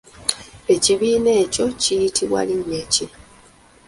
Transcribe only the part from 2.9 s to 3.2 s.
ki?